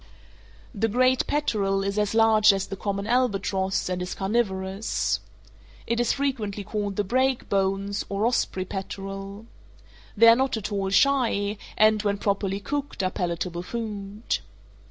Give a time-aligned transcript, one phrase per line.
[0.73, 5.19] The great peterel is as large as the common albatross, and is carnivorous.
[5.85, 9.45] It is frequently called the break bones, or osprey peterel.
[10.17, 14.39] They are not at all shy, and, when properly cooked, are palatable food.